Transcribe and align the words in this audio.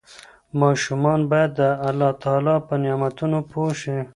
ماشومان 0.61 1.19
باید 1.31 1.51
د 1.59 1.61
الله 1.87 2.11
تعالی 2.23 2.55
په 2.67 2.73
نعمتونو 2.83 3.37
پوه 3.51 3.71
شي. 3.81 3.97